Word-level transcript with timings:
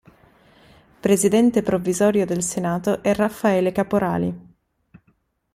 Presidente 0.99 1.61
provvisorio 1.61 2.25
del 2.25 2.41
Senato 2.41 3.03
è 3.03 3.13
Raffaele 3.13 3.71
Caporali. 3.71 4.35